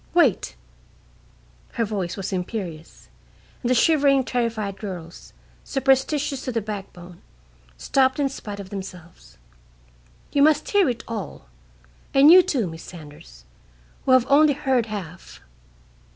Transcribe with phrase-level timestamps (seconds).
[0.15, 0.55] Wait!"
[1.73, 3.07] Her voice was imperious;
[3.61, 5.31] and the shivering, terrified girls,
[5.63, 7.21] superstitious to the backbone,
[7.77, 9.37] stopped in spite of themselves.
[10.31, 11.45] "You must hear it all,
[12.15, 13.45] and you, too, Miss Saunders,
[14.05, 15.39] who have only heard half.